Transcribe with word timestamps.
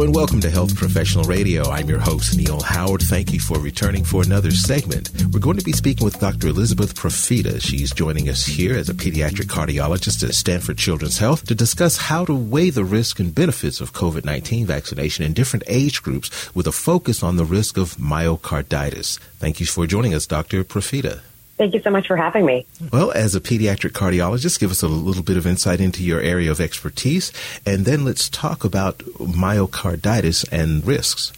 And 0.00 0.14
welcome 0.14 0.40
to 0.42 0.50
Health 0.50 0.76
Professional 0.76 1.24
Radio. 1.24 1.64
I'm 1.64 1.88
your 1.88 1.98
host, 1.98 2.36
Neil 2.36 2.60
Howard. 2.60 3.02
Thank 3.02 3.32
you 3.32 3.40
for 3.40 3.58
returning 3.58 4.04
for 4.04 4.22
another 4.22 4.52
segment. 4.52 5.10
We're 5.32 5.40
going 5.40 5.58
to 5.58 5.64
be 5.64 5.72
speaking 5.72 6.04
with 6.04 6.20
Dr. 6.20 6.46
Elizabeth 6.48 6.94
Profita. 6.94 7.60
She's 7.60 7.92
joining 7.92 8.28
us 8.28 8.46
here 8.46 8.76
as 8.76 8.88
a 8.88 8.94
pediatric 8.94 9.46
cardiologist 9.46 10.22
at 10.22 10.34
Stanford 10.34 10.78
Children's 10.78 11.18
Health 11.18 11.44
to 11.46 11.54
discuss 11.54 11.96
how 11.96 12.24
to 12.26 12.34
weigh 12.34 12.70
the 12.70 12.84
risk 12.84 13.18
and 13.18 13.34
benefits 13.34 13.80
of 13.80 13.92
COVID 13.92 14.24
19 14.24 14.66
vaccination 14.66 15.24
in 15.24 15.32
different 15.32 15.64
age 15.66 16.00
groups 16.00 16.54
with 16.54 16.68
a 16.68 16.72
focus 16.72 17.24
on 17.24 17.36
the 17.36 17.44
risk 17.44 17.76
of 17.76 17.96
myocarditis. 17.96 19.18
Thank 19.38 19.58
you 19.58 19.66
for 19.66 19.86
joining 19.88 20.14
us, 20.14 20.26
Dr. 20.26 20.62
Profita. 20.62 21.22
Thank 21.58 21.74
you 21.74 21.80
so 21.82 21.90
much 21.90 22.06
for 22.06 22.16
having 22.16 22.46
me. 22.46 22.66
Well, 22.92 23.10
as 23.10 23.34
a 23.34 23.40
pediatric 23.40 23.90
cardiologist, 23.90 24.60
give 24.60 24.70
us 24.70 24.82
a 24.82 24.88
little 24.88 25.24
bit 25.24 25.36
of 25.36 25.44
insight 25.44 25.80
into 25.80 26.04
your 26.04 26.20
area 26.20 26.52
of 26.52 26.60
expertise, 26.60 27.32
and 27.66 27.84
then 27.84 28.04
let's 28.04 28.28
talk 28.28 28.64
about 28.64 28.98
myocarditis 28.98 30.46
and 30.52 30.86
risks. 30.86 31.32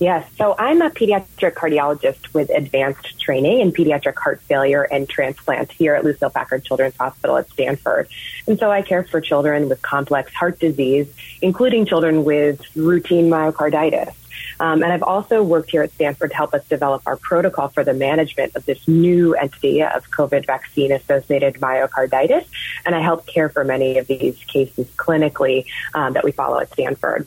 Yes, 0.00 0.30
so 0.36 0.54
I'm 0.56 0.80
a 0.80 0.90
pediatric 0.90 1.54
cardiologist 1.54 2.32
with 2.32 2.50
advanced 2.50 3.20
training 3.20 3.60
in 3.60 3.72
pediatric 3.72 4.14
heart 4.16 4.40
failure 4.42 4.84
and 4.84 5.08
transplant 5.08 5.72
here 5.72 5.94
at 5.94 6.04
Lucile 6.04 6.30
Packard 6.30 6.64
Children's 6.64 6.96
Hospital 6.96 7.36
at 7.36 7.50
Stanford. 7.50 8.08
And 8.46 8.58
so 8.60 8.70
I 8.70 8.82
care 8.82 9.02
for 9.02 9.20
children 9.20 9.68
with 9.68 9.82
complex 9.82 10.32
heart 10.32 10.60
disease, 10.60 11.12
including 11.42 11.84
children 11.84 12.24
with 12.24 12.62
routine 12.76 13.28
myocarditis. 13.28 14.14
Um, 14.60 14.82
and 14.82 14.92
I've 14.92 15.02
also 15.02 15.42
worked 15.42 15.70
here 15.70 15.82
at 15.82 15.92
Stanford 15.92 16.30
to 16.30 16.36
help 16.36 16.54
us 16.54 16.66
develop 16.68 17.02
our 17.06 17.16
protocol 17.16 17.68
for 17.68 17.84
the 17.84 17.94
management 17.94 18.56
of 18.56 18.64
this 18.66 18.86
new 18.88 19.34
entity 19.34 19.82
of 19.82 20.10
COVID 20.10 20.46
vaccine 20.46 20.92
associated 20.92 21.54
myocarditis. 21.54 22.46
And 22.84 22.94
I 22.94 23.00
help 23.00 23.26
care 23.26 23.48
for 23.48 23.64
many 23.64 23.98
of 23.98 24.06
these 24.06 24.36
cases 24.44 24.86
clinically 24.96 25.66
um, 25.94 26.14
that 26.14 26.24
we 26.24 26.32
follow 26.32 26.58
at 26.58 26.72
Stanford. 26.72 27.26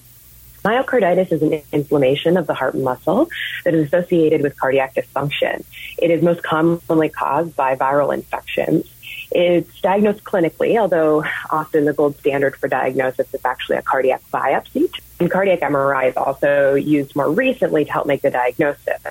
Myocarditis 0.64 1.32
is 1.32 1.42
an 1.42 1.62
inflammation 1.72 2.38
of 2.38 2.46
the 2.46 2.54
heart 2.54 2.76
muscle 2.76 3.30
that 3.66 3.74
is 3.74 3.88
associated 3.88 4.44
with 4.44 4.60
cardiac 4.60 4.94
dysfunction. 4.94 5.64
It 5.98 6.12
is 6.12 6.22
most 6.22 6.44
commonly 6.44 7.10
caused 7.10 7.56
by 7.56 7.76
viral 7.76 8.14
infections. 8.14 8.86
It's 9.32 9.80
diagnosed 9.82 10.24
clinically, 10.24 10.80
although 10.80 11.24
often 11.50 11.86
the 11.86 11.94
gold 11.94 12.18
standard 12.18 12.56
for 12.58 12.68
diagnosis 12.68 13.34
is 13.34 13.46
actually 13.46 13.78
a 13.78 13.82
cardiac 13.82 14.22
biopsy. 14.32 14.92
And 15.20 15.32
cardiac 15.32 15.62
MRI 15.62 16.10
is 16.10 16.18
also 16.18 16.76
used 16.76 17.16
more 17.16 17.32
recently 17.32 17.86
to 17.86 17.92
help 17.92 18.08
make 18.08 18.22
the 18.22 18.32
diagnosis. 18.32 19.02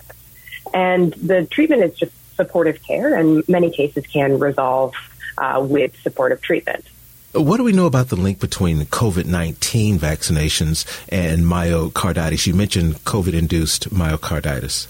And 0.74 1.12
the 1.14 1.46
treatment 1.46 1.82
is 1.84 1.96
just 1.96 2.12
supportive 2.36 2.82
care, 2.82 3.14
and 3.14 3.46
many 3.48 3.70
cases 3.70 4.06
can 4.06 4.38
resolve 4.38 4.94
uh, 5.38 5.64
with 5.66 5.96
supportive 6.02 6.42
treatment. 6.42 6.84
What 7.32 7.58
do 7.58 7.64
we 7.64 7.72
know 7.72 7.86
about 7.86 8.08
the 8.08 8.16
link 8.16 8.40
between 8.40 8.80
COVID 8.86 9.24
19 9.24 9.98
vaccinations 9.98 10.84
and 11.08 11.42
myocarditis? 11.42 12.46
You 12.46 12.55
mentioned 12.55 12.96
COVID 13.05 13.34
induced 13.34 13.90
myocarditis. 13.90 14.88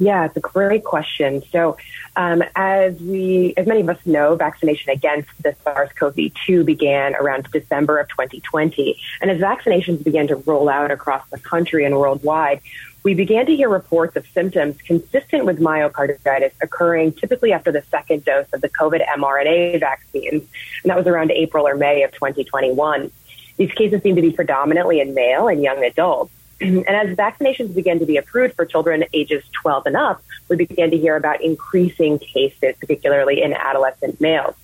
Yeah, 0.00 0.26
it's 0.26 0.36
a 0.36 0.40
great 0.40 0.84
question. 0.84 1.42
So, 1.50 1.76
um, 2.14 2.44
as 2.54 2.94
we, 3.00 3.52
as 3.56 3.66
many 3.66 3.80
of 3.80 3.88
us 3.88 3.98
know, 4.06 4.36
vaccination 4.36 4.90
against 4.90 5.28
the 5.42 5.56
SARS-CoV-2 5.64 6.64
began 6.64 7.16
around 7.16 7.48
December 7.50 7.98
of 7.98 8.08
2020, 8.08 8.96
and 9.20 9.30
as 9.30 9.40
vaccinations 9.40 10.04
began 10.04 10.28
to 10.28 10.36
roll 10.36 10.68
out 10.68 10.92
across 10.92 11.28
the 11.30 11.38
country 11.38 11.84
and 11.84 11.98
worldwide, 11.98 12.60
we 13.02 13.14
began 13.14 13.46
to 13.46 13.56
hear 13.56 13.68
reports 13.68 14.14
of 14.16 14.26
symptoms 14.28 14.76
consistent 14.82 15.44
with 15.44 15.58
myocarditis 15.58 16.52
occurring 16.60 17.12
typically 17.12 17.52
after 17.52 17.72
the 17.72 17.82
second 17.90 18.24
dose 18.24 18.46
of 18.52 18.60
the 18.60 18.68
COVID 18.68 19.04
mRNA 19.16 19.80
vaccines, 19.80 20.42
and 20.82 20.90
that 20.90 20.96
was 20.96 21.06
around 21.06 21.32
April 21.32 21.66
or 21.66 21.74
May 21.74 22.04
of 22.04 22.12
2021. 22.12 23.10
These 23.56 23.72
cases 23.72 24.02
seem 24.02 24.14
to 24.14 24.22
be 24.22 24.30
predominantly 24.30 25.00
in 25.00 25.14
male 25.14 25.48
and 25.48 25.60
young 25.60 25.82
adults. 25.82 26.32
And 26.60 26.88
as 26.88 27.16
vaccinations 27.16 27.74
began 27.74 27.98
to 28.00 28.06
be 28.06 28.16
approved 28.16 28.54
for 28.54 28.64
children 28.64 29.04
ages 29.12 29.44
12 29.62 29.86
and 29.86 29.96
up, 29.96 30.22
we 30.48 30.56
began 30.56 30.90
to 30.90 30.98
hear 30.98 31.16
about 31.16 31.40
increasing 31.42 32.18
cases, 32.18 32.74
particularly 32.80 33.42
in 33.42 33.52
adolescent 33.52 34.20
males. 34.20 34.54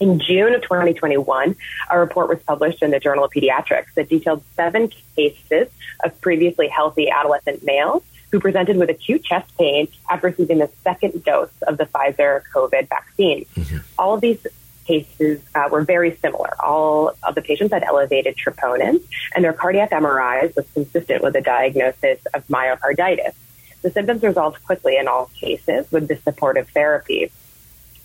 In 0.00 0.20
June 0.20 0.54
of 0.54 0.62
2021, 0.62 1.56
a 1.90 1.98
report 1.98 2.28
was 2.28 2.38
published 2.42 2.82
in 2.82 2.92
the 2.92 3.00
Journal 3.00 3.24
of 3.24 3.32
Pediatrics 3.32 3.94
that 3.94 4.08
detailed 4.08 4.44
seven 4.54 4.92
cases 5.16 5.68
of 6.04 6.20
previously 6.20 6.68
healthy 6.68 7.10
adolescent 7.10 7.64
males 7.64 8.04
who 8.30 8.38
presented 8.38 8.76
with 8.76 8.90
acute 8.90 9.24
chest 9.24 9.50
pain 9.56 9.88
after 10.08 10.28
receiving 10.28 10.58
the 10.58 10.70
second 10.84 11.24
dose 11.24 11.50
of 11.66 11.78
the 11.78 11.86
Pfizer 11.86 12.42
COVID 12.54 12.88
vaccine. 12.88 13.44
Mm-hmm. 13.56 13.78
All 13.98 14.14
of 14.14 14.20
these 14.20 14.46
cases 14.88 15.40
uh, 15.54 15.68
were 15.70 15.82
very 15.82 16.16
similar. 16.16 16.50
All 16.64 17.14
of 17.22 17.34
the 17.34 17.42
patients 17.42 17.72
had 17.72 17.84
elevated 17.84 18.36
troponins, 18.36 19.04
and 19.34 19.44
their 19.44 19.52
cardiac 19.52 19.90
MRIs 19.90 20.56
was 20.56 20.66
consistent 20.72 21.22
with 21.22 21.36
a 21.36 21.42
diagnosis 21.42 22.18
of 22.34 22.46
myocarditis. 22.48 23.34
The 23.82 23.90
symptoms 23.90 24.22
resolved 24.22 24.64
quickly 24.64 24.96
in 24.96 25.06
all 25.06 25.30
cases 25.38 25.86
with 25.92 26.08
the 26.08 26.16
supportive 26.16 26.68
therapy. 26.70 27.30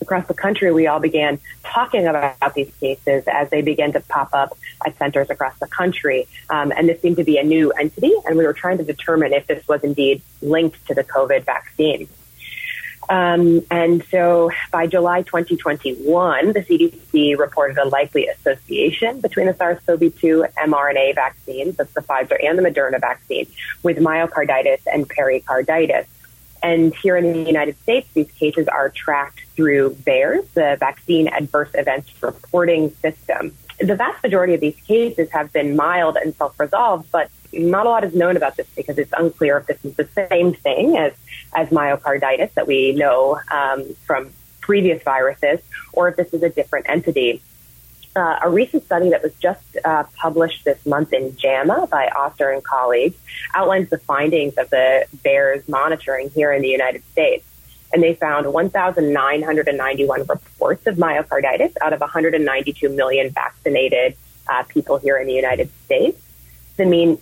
Across 0.00 0.28
the 0.28 0.34
country, 0.34 0.70
we 0.70 0.86
all 0.86 1.00
began 1.00 1.40
talking 1.62 2.06
about 2.06 2.54
these 2.54 2.70
cases 2.78 3.24
as 3.26 3.48
they 3.48 3.62
began 3.62 3.92
to 3.94 4.00
pop 4.00 4.28
up 4.34 4.56
at 4.86 4.96
centers 4.98 5.30
across 5.30 5.58
the 5.58 5.66
country. 5.66 6.28
Um, 6.50 6.72
and 6.76 6.88
this 6.88 7.00
seemed 7.00 7.16
to 7.16 7.24
be 7.24 7.38
a 7.38 7.42
new 7.42 7.70
entity, 7.72 8.12
and 8.26 8.36
we 8.36 8.44
were 8.44 8.52
trying 8.52 8.78
to 8.78 8.84
determine 8.84 9.32
if 9.32 9.46
this 9.46 9.66
was 9.66 9.82
indeed 9.82 10.20
linked 10.42 10.86
to 10.88 10.94
the 10.94 11.04
COVID 11.04 11.44
vaccine. 11.44 12.08
Um, 13.08 13.60
and 13.70 14.04
so 14.10 14.50
by 14.70 14.86
July 14.86 15.22
2021, 15.22 16.52
the 16.52 16.60
CDC 16.60 17.38
reported 17.38 17.76
a 17.78 17.86
likely 17.86 18.26
association 18.28 19.20
between 19.20 19.46
the 19.46 19.54
SARS-CoV-2 19.54 20.52
mRNA 20.54 21.14
vaccines, 21.14 21.76
that's 21.76 21.92
the 21.92 22.00
Pfizer 22.00 22.36
and 22.42 22.58
the 22.58 22.62
Moderna 22.62 23.00
vaccine, 23.00 23.46
with 23.82 23.98
myocarditis 23.98 24.80
and 24.92 25.08
pericarditis. 25.08 26.06
And 26.62 26.94
here 26.94 27.16
in 27.18 27.30
the 27.32 27.40
United 27.40 27.78
States, 27.82 28.08
these 28.14 28.30
cases 28.32 28.68
are 28.68 28.88
tracked 28.88 29.44
through 29.54 29.96
VAERS, 29.96 30.46
the 30.54 30.78
Vaccine 30.80 31.28
Adverse 31.28 31.70
Events 31.74 32.10
Reporting 32.22 32.90
System. 33.02 33.54
The 33.80 33.96
vast 33.96 34.22
majority 34.22 34.54
of 34.54 34.60
these 34.60 34.80
cases 34.86 35.30
have 35.32 35.52
been 35.52 35.76
mild 35.76 36.16
and 36.16 36.34
self-resolved, 36.34 37.10
but 37.12 37.30
not 37.58 37.86
a 37.86 37.88
lot 37.88 38.04
is 38.04 38.14
known 38.14 38.36
about 38.36 38.56
this 38.56 38.66
because 38.76 38.98
it's 38.98 39.12
unclear 39.16 39.58
if 39.58 39.66
this 39.66 39.84
is 39.84 39.94
the 39.96 40.08
same 40.28 40.54
thing 40.54 40.96
as, 40.96 41.12
as 41.54 41.68
myocarditis 41.68 42.52
that 42.54 42.66
we 42.66 42.92
know 42.92 43.38
um, 43.50 43.84
from 44.06 44.32
previous 44.60 45.02
viruses 45.02 45.60
or 45.92 46.08
if 46.08 46.16
this 46.16 46.32
is 46.32 46.42
a 46.42 46.48
different 46.48 46.88
entity. 46.88 47.42
Uh, 48.16 48.38
a 48.42 48.48
recent 48.48 48.84
study 48.84 49.10
that 49.10 49.22
was 49.22 49.34
just 49.34 49.76
uh, 49.84 50.04
published 50.14 50.64
this 50.64 50.86
month 50.86 51.12
in 51.12 51.36
JAMA 51.36 51.88
by 51.90 52.06
Oster 52.08 52.50
and 52.50 52.62
colleagues 52.62 53.16
outlines 53.54 53.90
the 53.90 53.98
findings 53.98 54.54
of 54.56 54.70
the 54.70 55.04
VAERS 55.24 55.68
monitoring 55.68 56.30
here 56.30 56.52
in 56.52 56.62
the 56.62 56.68
United 56.68 57.02
States. 57.10 57.44
And 57.92 58.02
they 58.02 58.14
found 58.14 58.52
1,991 58.52 60.20
reports 60.26 60.86
of 60.86 60.96
myocarditis 60.96 61.74
out 61.82 61.92
of 61.92 62.00
192 62.00 62.88
million 62.88 63.30
vaccinated 63.30 64.16
uh, 64.48 64.62
people 64.64 64.98
here 64.98 65.18
in 65.18 65.26
the 65.26 65.34
United 65.34 65.70
States. 65.84 66.20
The 66.76 66.86
mean 66.86 67.18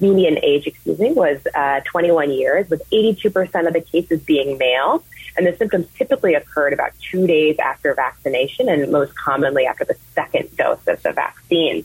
median 0.00 0.38
age, 0.42 0.66
excuse 0.66 0.98
me, 0.98 1.12
was 1.12 1.38
uh, 1.54 1.80
21 1.84 2.30
years, 2.30 2.68
with 2.68 2.82
82% 2.90 3.66
of 3.66 3.72
the 3.72 3.80
cases 3.80 4.20
being 4.22 4.58
male. 4.58 5.04
And 5.36 5.46
the 5.46 5.56
symptoms 5.56 5.86
typically 5.96 6.34
occurred 6.34 6.72
about 6.72 6.92
two 6.98 7.26
days 7.26 7.56
after 7.58 7.94
vaccination 7.94 8.68
and 8.68 8.90
most 8.90 9.14
commonly 9.14 9.66
after 9.66 9.84
the 9.84 9.96
second 10.14 10.56
dose 10.56 10.86
of 10.86 11.02
the 11.02 11.12
vaccine. 11.12 11.84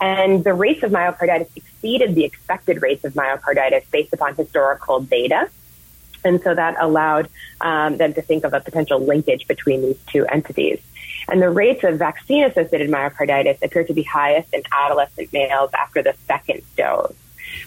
And 0.00 0.42
the 0.44 0.54
rates 0.54 0.82
of 0.82 0.90
myocarditis 0.90 1.50
exceeded 1.54 2.14
the 2.14 2.24
expected 2.24 2.80
rates 2.80 3.04
of 3.04 3.12
myocarditis 3.14 3.84
based 3.90 4.14
upon 4.14 4.34
historical 4.34 5.00
data. 5.00 5.50
And 6.24 6.40
so 6.42 6.54
that 6.54 6.76
allowed 6.80 7.28
um, 7.60 7.98
them 7.98 8.14
to 8.14 8.22
think 8.22 8.44
of 8.44 8.54
a 8.54 8.60
potential 8.60 8.98
linkage 8.98 9.46
between 9.46 9.82
these 9.82 9.98
two 10.06 10.26
entities. 10.26 10.80
And 11.28 11.40
the 11.40 11.50
rates 11.50 11.84
of 11.84 11.98
vaccine 11.98 12.44
associated 12.44 12.90
myocarditis 12.90 13.62
appear 13.62 13.84
to 13.84 13.94
be 13.94 14.02
highest 14.02 14.52
in 14.52 14.62
adolescent 14.72 15.32
males 15.32 15.70
after 15.74 16.02
the 16.02 16.14
second 16.26 16.62
dose. 16.76 17.14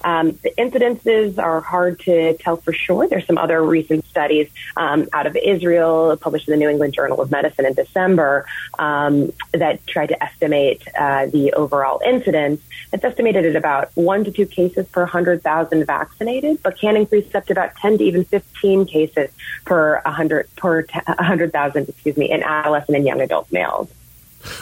Um, 0.04 0.32
the 0.44 0.52
incidences 0.58 1.38
are 1.38 1.62
hard 1.62 2.00
to 2.02 2.36
tell 2.38 2.58
for 2.58 2.74
sure. 2.74 3.08
There's 3.08 3.26
some 3.26 3.38
other 3.38 3.64
recent 3.64 4.06
studies 4.06 4.50
um, 4.78 5.08
out 5.14 5.28
of 5.28 5.36
Israel 5.36 6.16
published 6.18 6.48
in 6.48 6.52
the 6.54 6.58
New 6.58 6.70
England 6.70 6.94
Journal 6.94 7.22
of 7.22 7.32
Medicine 7.32 7.66
in 7.66 7.74
December 7.74 8.46
um, 8.80 9.32
that 9.54 9.86
tried 9.88 10.08
to 10.08 10.24
estimate 10.24 10.88
uh, 10.98 11.28
the 11.28 11.54
overall 11.54 12.02
incidence. 12.06 12.62
It's 12.92 13.04
estimated 13.04 13.46
at 13.46 13.56
about 13.56 13.92
one 13.96 14.24
to 14.26 14.32
two 14.32 14.46
cases 14.46 14.88
per 14.88 15.02
100,000 15.02 15.86
vaccinated, 15.86 16.62
but 16.62 16.78
can 16.78 16.96
increase 16.98 17.34
up 17.34 17.46
to 17.48 17.54
about 17.54 17.76
10 17.78 18.00
to 18.00 18.04
even 18.04 18.26
15 18.26 18.86
cases 18.86 19.30
per 19.66 20.02
100 20.02 20.56
per 20.56 20.86
100,000, 20.86 21.90
excuse 21.90 22.18
me, 22.18 22.32
in 22.32 22.44
adolescent 22.44 22.98
and 22.98 23.06
young 23.06 23.22
adult 23.22 23.52
males. 23.52 23.90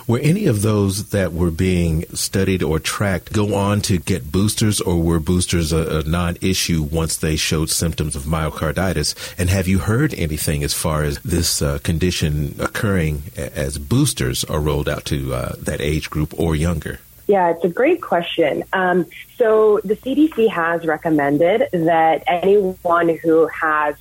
Were 0.07 0.19
any 0.19 0.45
of 0.45 0.61
those 0.61 1.09
that 1.09 1.33
were 1.33 1.51
being 1.51 2.05
studied 2.13 2.63
or 2.63 2.79
tracked 2.79 3.33
go 3.33 3.55
on 3.55 3.81
to 3.81 3.97
get 3.97 4.31
boosters, 4.31 4.81
or 4.81 5.01
were 5.01 5.19
boosters 5.19 5.71
a, 5.71 5.99
a 5.99 6.03
non 6.03 6.37
issue 6.41 6.83
once 6.83 7.17
they 7.17 7.35
showed 7.35 7.69
symptoms 7.69 8.15
of 8.15 8.23
myocarditis? 8.23 9.15
And 9.37 9.49
have 9.49 9.67
you 9.67 9.79
heard 9.79 10.13
anything 10.13 10.63
as 10.63 10.73
far 10.73 11.03
as 11.03 11.19
this 11.19 11.61
uh, 11.61 11.79
condition 11.79 12.55
occurring 12.59 13.23
as 13.35 13.77
boosters 13.77 14.43
are 14.43 14.59
rolled 14.59 14.89
out 14.89 15.05
to 15.05 15.33
uh, 15.33 15.55
that 15.59 15.81
age 15.81 16.09
group 16.09 16.37
or 16.39 16.55
younger? 16.55 16.99
Yeah, 17.27 17.51
it's 17.51 17.63
a 17.63 17.69
great 17.69 18.01
question. 18.01 18.63
Um, 18.73 19.05
so 19.37 19.79
the 19.85 19.95
CDC 19.95 20.49
has 20.49 20.85
recommended 20.85 21.67
that 21.71 22.23
anyone 22.27 23.17
who 23.17 23.47
has 23.47 23.95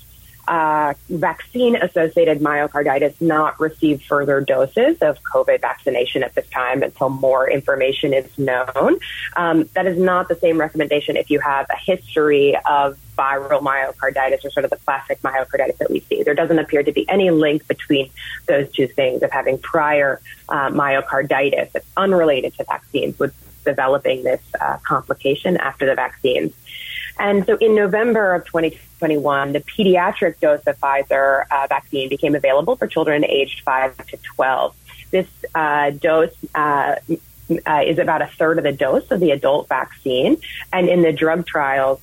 uh, 0.48 0.94
vaccine 1.08 1.76
associated 1.76 2.40
myocarditis 2.40 3.20
not 3.20 3.58
receive 3.60 4.02
further 4.02 4.40
doses 4.40 4.98
of 5.00 5.22
COVID 5.22 5.60
vaccination 5.60 6.22
at 6.22 6.34
this 6.34 6.48
time 6.48 6.82
until 6.82 7.08
more 7.08 7.48
information 7.48 8.12
is 8.12 8.26
known. 8.38 8.98
Um, 9.37 9.69
that 9.75 9.87
is 9.87 9.98
not 9.98 10.28
the 10.28 10.37
same 10.37 10.58
recommendation 10.58 11.16
if 11.16 11.31
you 11.31 11.40
have 11.40 11.66
a 11.70 11.76
history 11.76 12.56
of 12.69 12.98
viral 13.16 13.60
myocarditis 13.60 14.44
or 14.44 14.50
sort 14.50 14.64
of 14.64 14.70
the 14.70 14.78
classic 14.78 15.20
myocarditis 15.22 15.78
that 15.78 15.90
we 15.90 16.00
see. 16.00 16.22
There 16.22 16.34
doesn't 16.34 16.58
appear 16.58 16.82
to 16.82 16.92
be 16.92 17.08
any 17.08 17.31
link 17.31 17.66
between 17.69 18.10
those 18.46 18.70
two 18.72 18.87
things 18.87 19.22
of 19.22 19.31
having 19.31 19.58
prior 19.58 20.20
uh, 20.48 20.70
myocarditis 20.70 21.72
that's 21.72 21.87
unrelated 21.96 22.54
to 22.54 22.64
vaccines 22.64 23.19
with 23.19 23.34
developing 23.64 24.25
this 24.25 24.40
uh, 24.60 24.78
complication 24.78 25.56
after 25.58 25.87
the 25.87 25.94
vaccines. 25.94 26.52
And 27.20 27.44
so 27.44 27.56
in 27.56 27.75
November 27.75 28.34
of 28.34 28.46
2021, 28.46 29.52
the 29.52 29.61
pediatric 29.61 30.40
dose 30.40 30.62
of 30.67 30.81
Pfizer 30.81 31.44
uh, 31.50 31.67
vaccine 31.69 32.08
became 32.08 32.34
available 32.34 32.76
for 32.76 32.87
children 32.87 33.26
aged 33.26 33.61
5 33.61 34.06
to 34.06 34.17
12. 34.17 34.75
This 35.11 35.26
uh, 35.55 35.90
dose 35.90 36.34
uh, 36.55 36.96
uh, 37.67 37.82
is 37.87 37.99
about 37.99 38.22
a 38.22 38.26
third 38.26 38.56
of 38.56 38.64
the 38.64 38.72
dose 38.72 39.11
of 39.11 39.20
the 39.20 39.32
adult 39.32 39.69
vaccine. 39.69 40.38
And 40.72 40.88
in 40.88 41.02
the 41.02 41.12
drug 41.12 41.46
trials, 41.46 42.00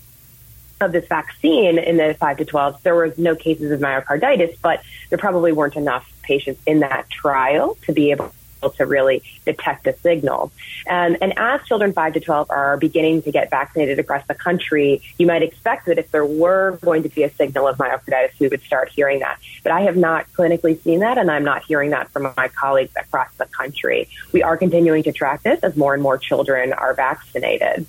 of 0.79 0.91
this 0.91 1.07
vaccine 1.07 1.79
in 1.79 1.97
the 1.97 2.15
5 2.19 2.37
to 2.37 2.45
12, 2.45 2.83
there 2.83 2.93
was 2.93 3.17
no 3.17 3.35
cases 3.35 3.71
of 3.71 3.79
myocarditis, 3.79 4.57
but 4.61 4.83
there 5.09 5.17
probably 5.17 5.51
weren't 5.51 5.75
enough 5.75 6.07
patients 6.21 6.61
in 6.67 6.81
that 6.81 7.09
trial 7.09 7.75
to 7.83 7.93
be 7.93 8.11
able 8.11 8.31
to 8.61 8.85
really 8.85 9.23
detect 9.45 9.87
a 9.87 9.93
signal. 9.97 10.51
Um, 10.89 11.17
and 11.21 11.37
as 11.37 11.61
children 11.63 11.93
5 11.93 12.13
to 12.13 12.19
12 12.19 12.49
are 12.49 12.77
beginning 12.77 13.21
to 13.23 13.31
get 13.31 13.49
vaccinated 13.49 13.99
across 13.99 14.25
the 14.27 14.35
country, 14.35 15.01
you 15.17 15.27
might 15.27 15.43
expect 15.43 15.85
that 15.87 15.97
if 15.97 16.11
there 16.11 16.25
were 16.25 16.79
going 16.81 17.03
to 17.03 17.09
be 17.09 17.23
a 17.23 17.31
signal 17.31 17.67
of 17.67 17.77
myocarditis, 17.77 18.39
we 18.39 18.47
would 18.47 18.61
start 18.61 18.89
hearing 18.89 19.19
that. 19.19 19.39
But 19.63 19.71
I 19.71 19.81
have 19.81 19.97
not 19.97 20.31
clinically 20.33 20.81
seen 20.81 20.99
that, 20.99 21.17
and 21.17 21.29
I'm 21.29 21.43
not 21.43 21.63
hearing 21.63 21.91
that 21.91 22.09
from 22.09 22.33
my 22.35 22.47
colleagues 22.49 22.93
across 22.97 23.33
the 23.37 23.45
country. 23.45 24.09
We 24.31 24.43
are 24.43 24.57
continuing 24.57 25.03
to 25.03 25.11
track 25.11 25.43
this 25.43 25.59
as 25.63 25.75
more 25.75 25.93
and 25.93 26.03
more 26.03 26.17
children 26.17 26.73
are 26.73 26.93
vaccinated 26.93 27.85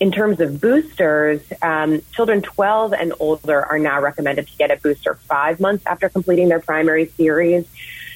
in 0.00 0.12
terms 0.12 0.40
of 0.40 0.60
boosters, 0.60 1.40
um, 1.60 2.02
children 2.12 2.40
12 2.40 2.92
and 2.92 3.12
older 3.18 3.64
are 3.64 3.78
now 3.78 4.00
recommended 4.00 4.46
to 4.46 4.56
get 4.56 4.70
a 4.70 4.76
booster 4.76 5.14
five 5.14 5.58
months 5.58 5.84
after 5.86 6.08
completing 6.08 6.48
their 6.48 6.60
primary 6.60 7.06
series. 7.16 7.66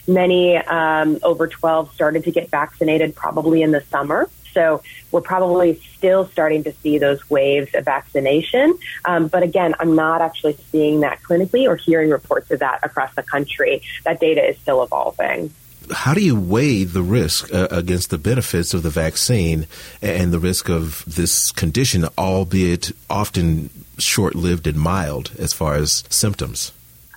Many 0.06 0.56
um, 0.56 1.18
over 1.22 1.46
12 1.46 1.92
started 1.94 2.24
to 2.24 2.30
get 2.30 2.50
vaccinated 2.50 3.14
probably 3.14 3.62
in 3.62 3.70
the 3.70 3.82
summer. 3.82 4.28
So 4.52 4.82
we're 5.10 5.22
probably 5.22 5.80
still 5.96 6.26
starting 6.28 6.64
to 6.64 6.72
see 6.72 6.98
those 6.98 7.28
waves 7.30 7.74
of 7.74 7.84
vaccination. 7.84 8.78
Um, 9.04 9.28
but 9.28 9.42
again, 9.42 9.74
I'm 9.80 9.94
not 9.94 10.20
actually 10.20 10.58
seeing 10.70 11.00
that 11.00 11.22
clinically 11.22 11.66
or 11.66 11.76
hearing 11.76 12.10
reports 12.10 12.50
of 12.50 12.60
that 12.60 12.80
across 12.82 13.14
the 13.14 13.22
country. 13.22 13.82
That 14.04 14.20
data 14.20 14.46
is 14.46 14.58
still 14.58 14.82
evolving. 14.82 15.54
How 15.90 16.14
do 16.14 16.24
you 16.24 16.38
weigh 16.38 16.84
the 16.84 17.02
risk 17.02 17.52
uh, 17.52 17.68
against 17.70 18.10
the 18.10 18.18
benefits 18.18 18.72
of 18.72 18.82
the 18.82 18.90
vaccine 18.90 19.66
and 20.00 20.32
the 20.32 20.38
risk 20.38 20.68
of 20.68 21.04
this 21.06 21.50
condition, 21.50 22.06
albeit 22.16 22.92
often 23.10 23.70
short 23.98 24.34
lived 24.34 24.66
and 24.66 24.78
mild 24.78 25.32
as 25.38 25.52
far 25.52 25.74
as 25.74 26.04
symptoms? 26.08 26.72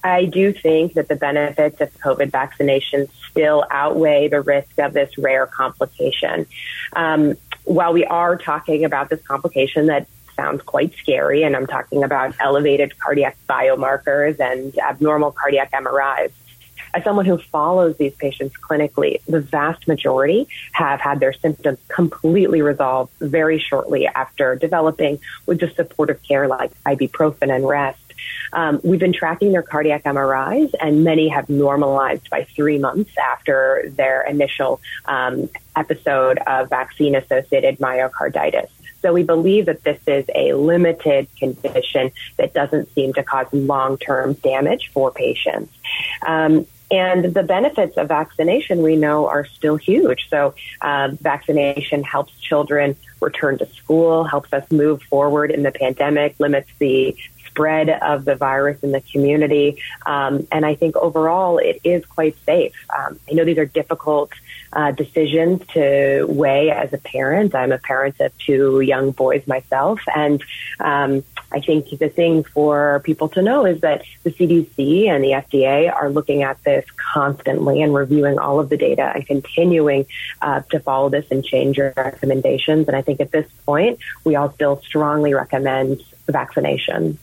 I 0.05 0.25
do 0.25 0.53
think 0.53 0.93
that 0.93 1.07
the 1.07 1.15
benefits 1.15 1.81
of 1.81 1.91
COVID 1.97 2.29
vaccination 2.29 3.07
still 3.31 3.65
outweigh 3.71 4.27
the 4.27 4.39
risk 4.39 4.77
of 4.77 4.93
this 4.93 5.17
rare 5.17 5.47
complication. 5.47 6.45
Um, 6.95 7.33
while 7.63 7.91
we 7.91 8.05
are 8.05 8.37
talking 8.37 8.85
about 8.85 9.09
this 9.09 9.19
complication 9.23 9.87
that 9.87 10.05
sounds 10.35 10.61
quite 10.61 10.93
scary, 10.93 11.41
and 11.41 11.55
I'm 11.55 11.65
talking 11.65 12.03
about 12.03 12.35
elevated 12.39 12.99
cardiac 12.99 13.35
biomarkers 13.49 14.39
and 14.39 14.77
abnormal 14.77 15.31
cardiac 15.31 15.71
MRIs. 15.71 16.31
As 16.93 17.03
someone 17.03 17.25
who 17.25 17.39
follows 17.39 17.97
these 17.97 18.13
patients 18.13 18.55
clinically, 18.57 19.25
the 19.25 19.41
vast 19.41 19.87
majority 19.87 20.47
have 20.73 21.01
had 21.01 21.19
their 21.19 21.33
symptoms 21.33 21.79
completely 21.87 22.61
resolved 22.61 23.11
very 23.19 23.57
shortly 23.57 24.05
after 24.05 24.55
developing 24.55 25.17
with 25.47 25.59
just 25.59 25.75
supportive 25.75 26.21
care 26.21 26.47
like 26.47 26.71
ibuprofen 26.83 27.53
and 27.53 27.67
rest. 27.67 28.04
Um, 28.53 28.79
we've 28.83 28.99
been 28.99 29.13
tracking 29.13 29.51
their 29.51 29.63
cardiac 29.63 30.03
MRIs, 30.03 30.73
and 30.79 31.03
many 31.03 31.29
have 31.29 31.49
normalized 31.49 32.29
by 32.29 32.45
three 32.55 32.77
months 32.77 33.11
after 33.17 33.83
their 33.95 34.21
initial 34.21 34.81
um, 35.05 35.49
episode 35.75 36.37
of 36.39 36.69
vaccine 36.69 37.15
associated 37.15 37.79
myocarditis. 37.79 38.69
So 39.01 39.13
we 39.13 39.23
believe 39.23 39.67
that 39.67 39.83
this 39.83 39.99
is 40.07 40.25
a 40.33 40.53
limited 40.53 41.27
condition 41.37 42.11
that 42.37 42.53
doesn't 42.53 42.91
seem 42.95 43.13
to 43.13 43.23
cause 43.23 43.45
long 43.53 43.97
term 43.97 44.33
damage 44.33 44.89
for 44.93 45.11
patients. 45.11 45.71
Um, 46.25 46.65
and 46.91 47.33
the 47.33 47.43
benefits 47.43 47.97
of 47.97 48.07
vaccination 48.07 48.81
we 48.81 48.95
know 48.95 49.27
are 49.27 49.45
still 49.45 49.75
huge. 49.75 50.27
So, 50.29 50.53
uh, 50.81 51.09
vaccination 51.19 52.03
helps 52.03 52.33
children 52.39 52.95
return 53.21 53.57
to 53.57 53.65
school, 53.73 54.23
helps 54.23 54.53
us 54.53 54.69
move 54.71 55.01
forward 55.03 55.51
in 55.51 55.63
the 55.63 55.71
pandemic, 55.71 56.35
limits 56.39 56.69
the 56.79 57.15
spread 57.55 57.89
of 57.89 58.25
the 58.25 58.35
virus 58.35 58.83
in 58.83 58.91
the 58.91 58.99
community. 58.99 59.81
Um, 60.05 60.45
and 60.51 60.65
I 60.65 60.75
think 60.75 60.97
overall 60.97 61.57
it 61.57 61.79
is 61.85 62.05
quite 62.05 62.35
safe. 62.45 62.73
Um, 62.95 63.17
I 63.29 63.33
know 63.33 63.45
these 63.45 63.57
are 63.57 63.65
difficult 63.65 64.31
uh, 64.73 64.91
decisions 64.91 65.65
to 65.67 66.25
weigh 66.27 66.69
as 66.69 66.91
a 66.91 66.97
parent. 66.97 67.55
I'm 67.55 67.71
a 67.71 67.77
parent 67.77 68.19
of 68.19 68.37
two 68.37 68.81
young 68.81 69.11
boys 69.11 69.47
myself, 69.47 70.01
and 70.13 70.43
um, 70.81 71.23
I 71.49 71.61
think 71.61 71.97
the 71.97 72.09
thing 72.09 72.43
for 72.43 73.01
people 73.05 73.29
to 73.29 73.41
know 73.41 73.65
is 73.65 73.79
that 73.81 74.03
the 74.23 74.31
CDC 74.31 75.07
and 75.07 75.23
the 75.23 75.31
FDA 75.31 75.93
are 75.93 76.09
looking 76.09 76.43
at 76.43 76.61
this 76.65 76.85
constantly 76.97 77.81
and 77.81 77.93
reviewing 77.93 78.37
all 78.37 78.59
of 78.59 78.67
the 78.67 78.75
data 78.75 79.13
and 79.15 79.25
continuing 79.25 80.07
uh, 80.41 80.61
to 80.71 80.81
follow 80.81 81.07
this 81.07 81.25
and 81.31 81.45
change 81.45 81.77
your 81.77 81.93
recommendations. 81.95 82.89
And 82.89 82.97
I 82.97 83.01
think 83.01 83.21
at 83.21 83.31
this 83.31 83.49
point, 83.65 83.99
we 84.25 84.35
all 84.35 84.51
still 84.51 84.81
strongly 84.81 85.33
recommend 85.33 86.03
vaccination 86.27 87.17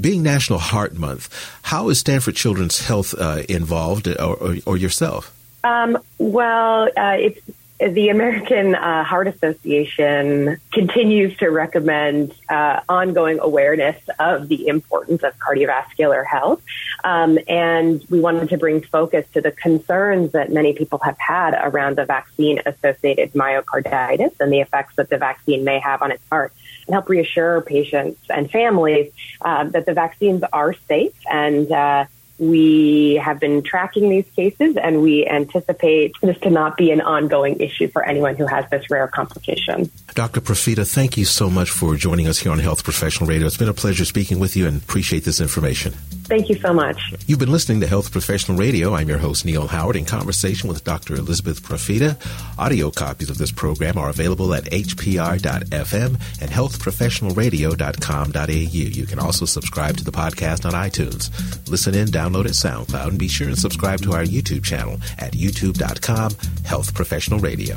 being 0.00 0.22
National 0.22 0.58
Heart 0.58 0.94
Month, 0.94 1.28
how 1.62 1.88
is 1.88 1.98
Stanford 1.98 2.36
Children's 2.36 2.86
Health 2.86 3.14
uh, 3.18 3.42
involved, 3.48 4.08
or, 4.08 4.36
or, 4.36 4.56
or 4.66 4.76
yourself? 4.76 5.32
Um, 5.64 5.98
well, 6.18 6.88
uh, 6.96 7.16
it's 7.18 7.40
the 7.78 8.08
American 8.08 8.74
uh, 8.74 9.04
Heart 9.04 9.28
Association 9.28 10.58
continues 10.72 11.36
to 11.38 11.48
recommend 11.48 12.34
uh, 12.48 12.80
ongoing 12.88 13.38
awareness 13.40 13.96
of 14.18 14.48
the 14.48 14.68
importance 14.68 15.22
of 15.22 15.38
cardiovascular 15.38 16.24
health. 16.24 16.62
Um, 17.04 17.38
and 17.48 18.02
we 18.08 18.18
wanted 18.18 18.48
to 18.48 18.56
bring 18.56 18.80
focus 18.80 19.26
to 19.34 19.42
the 19.42 19.50
concerns 19.52 20.32
that 20.32 20.50
many 20.50 20.72
people 20.72 20.98
have 21.00 21.18
had 21.18 21.54
around 21.54 21.96
the 21.98 22.06
vaccine 22.06 22.60
associated 22.64 23.34
myocarditis 23.34 24.32
and 24.40 24.50
the 24.50 24.60
effects 24.60 24.96
that 24.96 25.10
the 25.10 25.18
vaccine 25.18 25.64
may 25.64 25.78
have 25.78 26.00
on 26.00 26.12
its 26.12 26.22
heart 26.30 26.54
and 26.86 26.94
help 26.94 27.08
reassure 27.08 27.60
patients 27.60 28.20
and 28.30 28.50
families 28.50 29.12
uh, 29.42 29.64
that 29.64 29.86
the 29.86 29.92
vaccines 29.92 30.42
are 30.52 30.74
safe 30.88 31.14
and 31.30 31.70
uh, 31.72 32.04
we 32.38 33.20
have 33.22 33.40
been 33.40 33.62
tracking 33.62 34.08
these 34.08 34.28
cases 34.36 34.76
and 34.76 35.00
we 35.00 35.26
anticipate 35.26 36.12
this 36.20 36.38
to 36.40 36.50
not 36.50 36.76
be 36.76 36.90
an 36.90 37.00
ongoing 37.00 37.58
issue 37.60 37.88
for 37.88 38.04
anyone 38.04 38.36
who 38.36 38.46
has 38.46 38.68
this 38.70 38.90
rare 38.90 39.08
complication. 39.08 39.90
Dr. 40.14 40.40
Profita, 40.40 40.86
thank 40.90 41.16
you 41.16 41.24
so 41.24 41.48
much 41.48 41.70
for 41.70 41.96
joining 41.96 42.28
us 42.28 42.38
here 42.38 42.52
on 42.52 42.58
Health 42.58 42.84
Professional 42.84 43.28
Radio. 43.28 43.46
It's 43.46 43.56
been 43.56 43.68
a 43.68 43.74
pleasure 43.74 44.04
speaking 44.04 44.38
with 44.38 44.56
you 44.56 44.66
and 44.66 44.82
appreciate 44.82 45.24
this 45.24 45.40
information. 45.40 45.94
Thank 46.26 46.48
you 46.48 46.56
so 46.56 46.72
much. 46.74 47.00
You've 47.26 47.38
been 47.38 47.52
listening 47.52 47.80
to 47.82 47.86
Health 47.86 48.10
Professional 48.10 48.58
Radio. 48.58 48.94
I'm 48.94 49.08
your 49.08 49.18
host, 49.18 49.44
Neil 49.44 49.68
Howard, 49.68 49.94
in 49.94 50.04
conversation 50.04 50.68
with 50.68 50.82
Dr. 50.82 51.14
Elizabeth 51.14 51.62
Profita. 51.62 52.16
Audio 52.58 52.90
copies 52.90 53.30
of 53.30 53.38
this 53.38 53.52
program 53.52 53.96
are 53.96 54.08
available 54.10 54.52
at 54.52 54.64
hpr.fm 54.64 56.20
and 56.40 56.50
healthprofessionalradio.com.au. 56.50 58.46
You 58.50 59.06
can 59.06 59.18
also 59.20 59.44
subscribe 59.44 59.96
to 59.98 60.04
the 60.04 60.10
podcast 60.10 60.64
on 60.64 60.72
iTunes. 60.72 61.30
Listen 61.68 61.94
in, 61.94 62.08
download 62.08 62.46
it, 62.46 62.54
SoundCloud, 62.54 63.08
and 63.08 63.18
be 63.18 63.28
sure 63.28 63.46
and 63.46 63.58
subscribe 63.58 64.00
to 64.02 64.12
our 64.12 64.24
YouTube 64.24 64.64
channel 64.64 64.98
at 65.18 65.32
youtube.com, 65.34 66.32
Health 66.64 66.92
Professional 66.94 67.38
Radio. 67.38 67.76